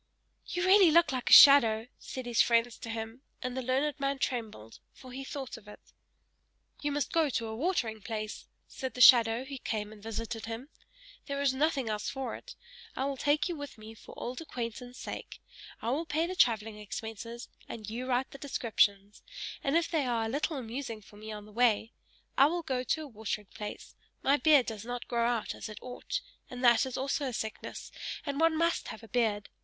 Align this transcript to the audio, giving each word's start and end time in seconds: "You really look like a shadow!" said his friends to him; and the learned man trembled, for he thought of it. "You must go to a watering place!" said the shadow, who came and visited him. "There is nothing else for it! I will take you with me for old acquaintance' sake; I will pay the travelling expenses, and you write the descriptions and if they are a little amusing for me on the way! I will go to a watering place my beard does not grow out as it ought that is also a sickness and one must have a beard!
"You 0.47 0.65
really 0.65 0.89
look 0.89 1.11
like 1.11 1.29
a 1.29 1.33
shadow!" 1.33 1.85
said 1.99 2.25
his 2.25 2.41
friends 2.41 2.79
to 2.79 2.89
him; 2.89 3.21
and 3.43 3.55
the 3.55 3.61
learned 3.61 3.99
man 3.99 4.17
trembled, 4.17 4.79
for 4.91 5.11
he 5.11 5.23
thought 5.23 5.57
of 5.57 5.67
it. 5.67 5.79
"You 6.81 6.91
must 6.91 7.11
go 7.13 7.29
to 7.29 7.45
a 7.45 7.55
watering 7.55 8.01
place!" 8.01 8.47
said 8.67 8.95
the 8.95 8.99
shadow, 9.01 9.45
who 9.45 9.59
came 9.59 9.91
and 9.93 10.01
visited 10.01 10.47
him. 10.47 10.69
"There 11.27 11.39
is 11.39 11.53
nothing 11.53 11.87
else 11.87 12.09
for 12.09 12.35
it! 12.35 12.55
I 12.95 13.05
will 13.05 13.15
take 13.15 13.47
you 13.47 13.55
with 13.55 13.77
me 13.77 13.93
for 13.93 14.15
old 14.17 14.41
acquaintance' 14.41 14.97
sake; 14.97 15.39
I 15.83 15.91
will 15.91 16.07
pay 16.07 16.25
the 16.25 16.33
travelling 16.35 16.79
expenses, 16.79 17.47
and 17.69 17.87
you 17.87 18.07
write 18.07 18.31
the 18.31 18.39
descriptions 18.39 19.21
and 19.63 19.77
if 19.77 19.87
they 19.91 20.07
are 20.07 20.25
a 20.25 20.29
little 20.29 20.57
amusing 20.57 21.03
for 21.03 21.17
me 21.17 21.31
on 21.31 21.45
the 21.45 21.51
way! 21.51 21.91
I 22.39 22.47
will 22.47 22.63
go 22.63 22.81
to 22.83 23.03
a 23.03 23.07
watering 23.07 23.49
place 23.53 23.93
my 24.23 24.37
beard 24.37 24.65
does 24.65 24.83
not 24.83 25.07
grow 25.07 25.27
out 25.27 25.53
as 25.53 25.69
it 25.69 25.77
ought 25.79 26.21
that 26.49 26.85
is 26.87 26.97
also 26.97 27.25
a 27.25 27.33
sickness 27.33 27.91
and 28.25 28.39
one 28.39 28.57
must 28.57 28.87
have 28.87 29.03
a 29.03 29.07
beard! 29.07 29.47